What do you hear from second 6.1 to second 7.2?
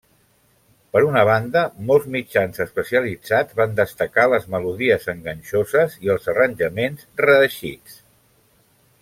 els arranjaments